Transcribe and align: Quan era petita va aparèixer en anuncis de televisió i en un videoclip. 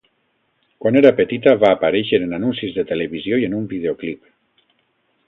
Quan 0.83 0.95
era 1.01 1.11
petita 1.19 1.53
va 1.63 1.69
aparèixer 1.77 2.19
en 2.29 2.33
anuncis 2.39 2.73
de 2.79 2.87
televisió 2.93 3.39
i 3.43 3.47
en 3.51 3.55
un 3.59 3.69
videoclip. 3.75 4.25